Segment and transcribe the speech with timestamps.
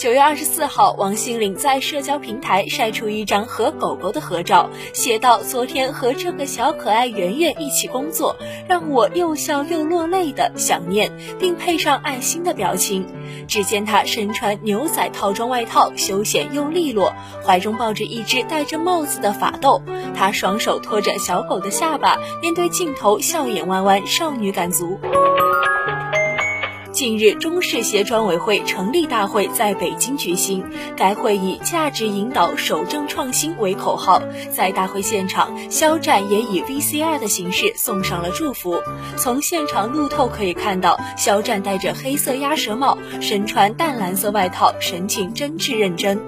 [0.00, 8.34] 九月二十四号，王心凌在社交平台晒出一张和狗狗的合照，写道：“昨天和这个小可爱圆圆一起工作，
[8.66, 13.06] 让我又笑又落泪的想念，并配上爱心的表情。”
[13.46, 17.12] 只见她身穿牛仔套装外套，休闲又利落，
[17.44, 19.82] 怀中抱着一只戴着帽子的法斗，
[20.16, 24.98] 她双手托着小狗的下巴，面对镜头笑眼弯弯，少女感足。
[27.00, 30.62] 近日，中视协专委会成立大会在北京举行。
[30.98, 34.22] 该会以“价值引导，守正创新”为口号。
[34.54, 38.82] 在大会现场，肖战也以 VCR 的形式送上了祝福。
[39.16, 46.20] 从现场路透可以看到，肖战戴着黑色鸭舌帽，身穿淡蓝色外套，神情真挚认真。